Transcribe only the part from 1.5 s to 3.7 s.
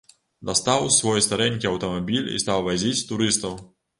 аўтамабіль і стаў вазіць турыстаў.